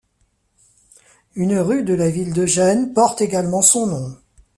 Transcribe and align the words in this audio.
Une 1.35 1.59
rue 1.59 1.83
de 1.83 1.93
la 1.93 2.09
ville 2.09 2.33
de 2.33 2.47
Gênes 2.47 2.91
porte 2.91 3.21
également 3.21 3.61
son 3.61 3.85
nom. 3.85 4.17